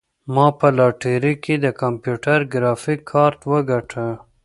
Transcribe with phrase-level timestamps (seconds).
[0.33, 4.07] ما په لاټرۍ کې د کمپیوټر ګرافیک کارت وګاټه.